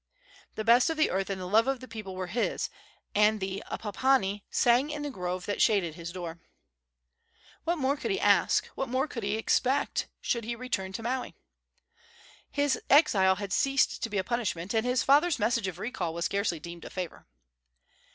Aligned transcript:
The 0.55 0.63
best 0.63 0.89
of 0.89 0.97
the 0.97 1.11
earth 1.11 1.29
and 1.29 1.39
the 1.39 1.45
love 1.45 1.67
of 1.67 1.79
the 1.79 1.87
people 1.87 2.15
were 2.15 2.25
his, 2.25 2.71
and 3.13 3.39
the 3.39 3.63
apapani 3.69 4.41
sang 4.49 4.89
in 4.89 5.03
the 5.03 5.11
grove 5.11 5.45
that 5.45 5.61
shaded 5.61 5.93
his 5.93 6.11
door. 6.11 6.39
What 7.65 7.77
more 7.77 7.95
could 7.95 8.09
he 8.09 8.19
ask, 8.19 8.65
what 8.73 8.89
more 8.89 9.05
expect 9.07 10.07
should 10.19 10.43
he 10.43 10.55
return 10.55 10.91
to 10.93 11.03
Maui? 11.03 11.35
His 12.49 12.81
exile 12.89 13.35
had 13.35 13.53
ceased 13.53 14.01
to 14.01 14.09
be 14.09 14.17
a 14.17 14.23
punishment, 14.23 14.73
and 14.73 14.87
his 14.87 15.03
father's 15.03 15.37
message 15.37 15.67
of 15.67 15.77
recall 15.77 16.15
was 16.15 16.25
scarcely 16.25 16.59
deemed 16.59 16.83
a 16.85 16.89
favor. 16.89 17.27